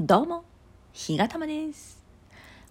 [0.00, 0.44] どうも、
[0.92, 2.00] ひがたまです。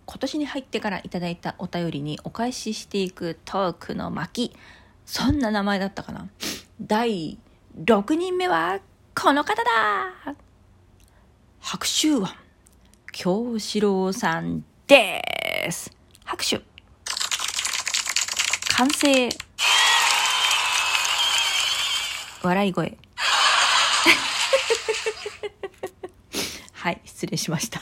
[0.06, 4.56] 今年に入ってからいただいたお便りにお返ししていくトークの巻。
[5.06, 6.30] そんな名前だったかな
[6.80, 7.38] 第
[7.84, 8.80] 6人目は
[9.14, 10.38] この方だ
[11.60, 12.34] 白秋庵
[13.12, 15.22] 京志郎さんで
[15.70, 15.92] す。
[16.24, 16.62] 拍手。
[18.78, 19.30] 完成。
[22.42, 22.98] 笑い声。
[26.88, 27.82] はい、失礼しました。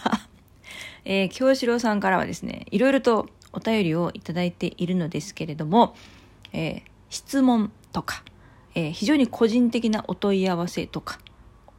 [1.06, 5.96] えー、京志郎さんからはですね、いろいろとお便りをいただいているのですけれども、
[6.54, 8.24] えー質問とか、
[8.74, 11.20] えー非常に個人的なお問い合わせとか、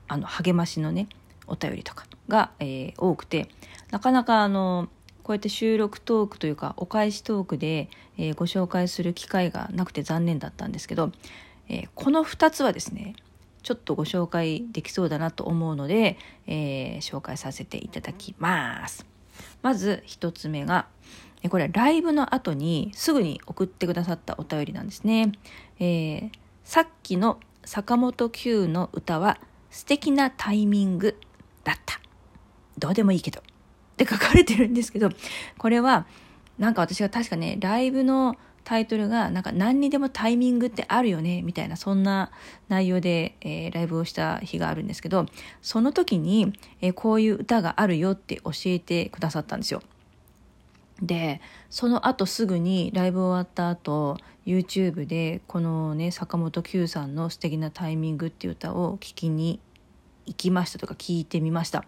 [0.06, 1.08] あの、励ましのね、
[1.48, 3.48] お便りとかが、えー多くて、
[3.90, 4.88] なかなかあの、
[5.24, 11.10] こうやって収録トークというか、お返しトークで、えご紹介する機会がなくて残念だったんですけど、
[11.68, 13.16] えーこの2つはですね、
[13.66, 19.04] ちょっとご紹介できそうだなと思うので、えー紹介させていただきます。
[19.60, 20.86] まず一つ目が、
[21.42, 25.32] えこれライブの後にすぐに送ってくださったお便りなんですね。
[25.80, 26.30] えー
[26.62, 29.36] さっきの坂本九の歌は
[29.70, 31.18] 素敵なタイミング
[31.64, 32.00] だった。
[32.78, 33.40] どうでもいいけど。
[33.40, 33.42] っ
[33.96, 35.08] て書かれてるんですけど、
[35.58, 36.06] これは
[36.56, 38.36] なんか私が確かね、ライブの
[38.66, 42.32] タイトルがなんか何にでもタイミングってあるよね、みたいなそんな
[42.68, 45.26] 内容で、えーライブをした日があるんですけど、
[45.62, 49.82] その時に、えーこういう歌があるよって教えてくださったんですよ。
[51.00, 59.60] でその後すぐにライブ終わった後 YouTube でこのね坂本九さんの「素敵なタイミング」っていう歌を聴きに
[60.24, 61.84] 行きましたとか聞いてみました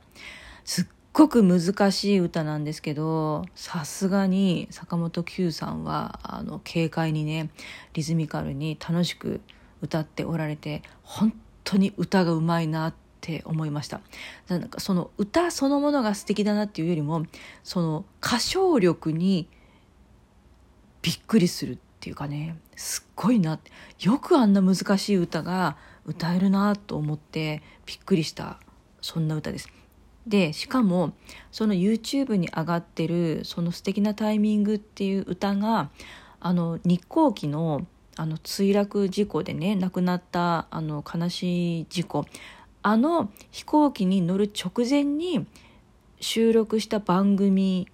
[0.64, 0.86] すっ
[1.18, 7.50] ごく難しい歌なんですけどさすがに坂本九さんはあの軽快にね
[7.92, 9.40] リズミカルに楽しく
[9.82, 14.00] 歌っておられて本当に歌がうまいなって思いました
[14.46, 17.26] なんかその歌そのものが素敵だなっていうよりも
[17.64, 19.48] その歌唱力に
[21.02, 23.58] びっくりするっていうかねすっごいな
[24.00, 25.76] よくあんな難しい歌が
[26.06, 28.60] 歌えるなと思ってびっくりした
[29.00, 29.77] そんな歌です。
[30.28, 31.12] でしかも
[31.50, 35.90] その YouTube に上がってるその「素敵なタイミング」っていう歌が
[36.40, 42.26] あの日航機のあの墜落事故でね亡くなったあの悲しい事故
[42.82, 45.46] あの飛行機に乗る直前に
[46.20, 47.86] 収録した番組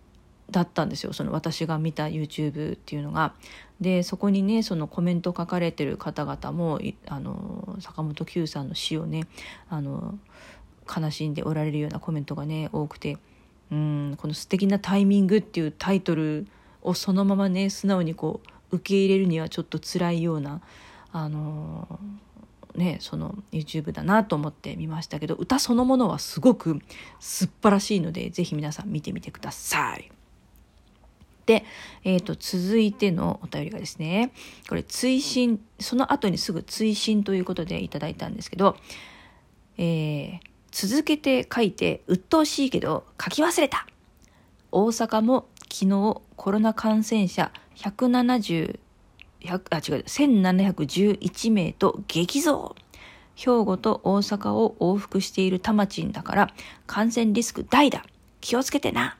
[0.50, 3.34] だったんですよその私が見た YouTube っていうのが。
[3.80, 9.26] でそこにねそのコメント書かれてる方々もあの坂本九さんの死をね
[9.68, 10.16] あの
[10.84, 13.18] 悲しんでおられるようなコメントがね多くて
[13.70, 16.46] うんこの「素敵なタイミング」っていうタイトル
[16.82, 18.40] をそのままね素直にこ
[18.70, 20.60] う受け入れるにはちょっと辛いような
[21.12, 21.98] あの
[22.74, 26.80] ねその YouTube だなと思って見ましたけど歌そのものはすごく
[27.20, 30.10] 素晴らしいのでぜひ皆さん見てみてください。
[31.46, 31.62] で、
[32.04, 34.32] えー、と続いてのお便りがですね
[34.66, 38.76] これ追伸その後にすぐ追伸ということでいただいたんですけど、
[39.76, 43.86] えー続けて書いて鬱陶しいけど書き忘れた。
[44.72, 48.80] 大阪も昨日コロナ感染者170
[49.46, 52.74] あ違う1711名と激増。
[53.36, 56.54] 兵庫と大阪を往復しているタマチンだから
[56.88, 58.04] 感染リスク大だ。
[58.40, 59.16] 気をつけてな。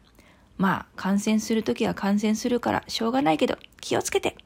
[0.59, 4.37] まあ感染するときは感染するからしょうがないけど気をつけて。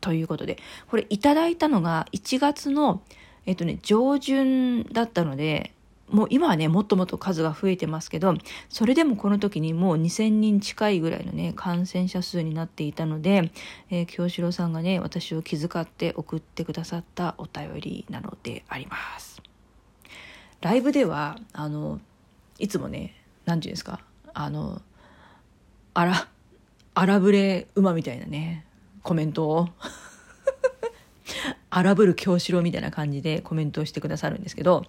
[0.00, 0.56] ということで
[0.88, 3.02] これいただいたのが1月の
[3.46, 5.72] えっとね上旬だったので
[6.08, 8.34] もう今はねもっともっと数が増えてますけど
[8.68, 13.50] それでもこの時にもう2,000人近いぐらいのね感染者数になっていたので、
[13.90, 19.42] えー京志郎さんがね私を気遣って送ってくださったお便りなのであります。
[20.60, 22.00] ライブではあの
[22.58, 24.00] いつもね何て言うんですか
[24.32, 24.80] あの
[25.94, 26.28] あら
[26.94, 28.64] 荒ぶれ馬みたいなね
[29.02, 29.68] コメントを
[31.76, 34.84] 荒ぶる京志郎みたいな感じでコメントをしてくださるんですけど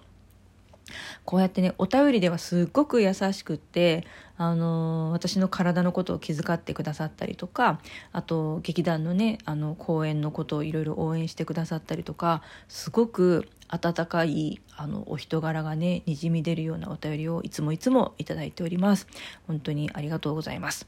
[1.24, 4.06] こうやってねお便りではすっごく優しくって、
[4.36, 7.80] あの私の体のことを気遣ってくださったりとか
[8.12, 19.08] あと劇団のねあの公演のことをいろいろ応援してくださったりとかすごく温かいあのお人柄がねにじみ出るようなお便りをいつもいつもいただいております。
[19.48, 20.86] 本当にありがとうございます。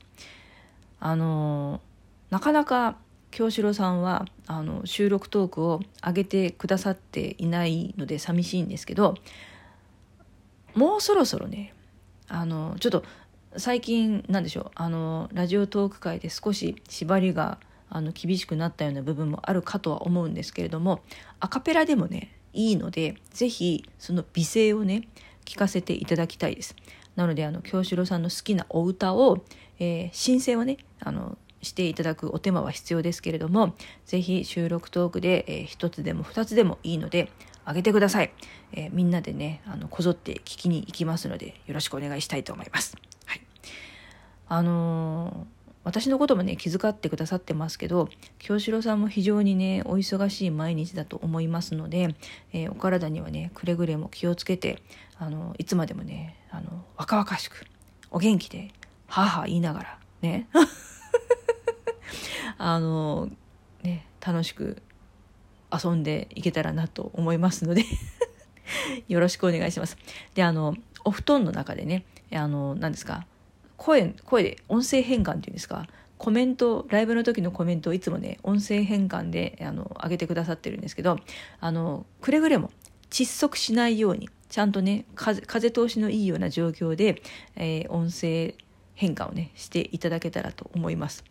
[1.00, 1.80] あの
[2.30, 2.96] なかなか
[3.30, 9.14] 京志郎さんはあの収録トークを上げてくださっていないので寂しいんですけど
[10.74, 11.74] もうそろそろね
[12.28, 13.04] あのちょっと
[13.56, 17.58] 最近なんでしょうあのラジオトーク界で少し縛りが
[17.90, 21.00] あの厳しくなったような部分もあるかとは思うんですけれども
[21.40, 25.08] アカペラでもねいいのでぜひその美声をね
[25.44, 26.76] 聞かせていただきたいです。
[27.16, 29.42] なのであの京志郎さんの好きなお歌を、
[29.78, 33.74] えー、申請をねあのしていただくお手間は必要ですけれども
[34.06, 37.30] 是非収録トークで、えー、1つでも2つでもいいので
[37.64, 38.32] あげてください、
[38.72, 42.96] えー、みんなでねあのこぞって聞きに行きますのでよろしくお願いしたいと思います。
[43.26, 43.40] はい、
[44.48, 45.58] あのー
[45.88, 52.14] 私のこともね気遣ってくださってますけど京志郎さんも非常にねお忙しい毎日だと思いますので、
[52.52, 54.82] えー、お体にはねくれぐれも気をつけて
[55.18, 57.64] あのいつまでもねあの若々しく
[58.10, 58.68] お元気で
[59.06, 60.46] 母言いながらね。
[62.56, 63.30] あの
[63.82, 64.82] ね楽しく
[65.72, 67.84] 遊んでいけたらなと思いますので
[69.08, 69.96] よろしくお願いします。
[70.34, 70.74] であの
[71.04, 73.26] お布団の中でねあの何ですか
[73.76, 75.88] 声声で音声変換っていうんですか
[76.18, 81.18] コメントライブの時のコメントをいつもね音声変換であの上げてくださってるんですけど
[81.60, 82.70] あのくれぐれも
[83.08, 87.22] 窒息しないようにちゃんとね風風通しのいいような状況で、
[87.56, 88.54] えー、音声
[88.94, 91.24] 変換をねしていただけたらと思います。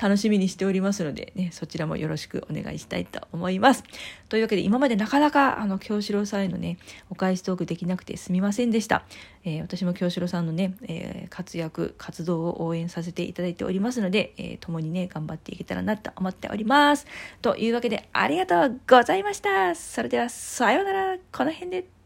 [0.00, 3.84] 楽しみにしておりますので、ね、そちらもよろしくお願いしたいと思います。
[4.28, 6.78] というわけで、今までなかなか、あの、京志郎さんへのね、
[7.10, 9.04] お返しトークできなくてすみませんでした。
[9.44, 17.06] えー、私も京志郎さんのね、えー、活躍、活動を応援させていただいておりますので、えー、共にね、頑張っていけたらなと思っております。
[17.40, 19.74] というわけで、ありがとうございました。
[19.74, 21.18] それでは、さようなら。
[21.32, 22.01] この辺で。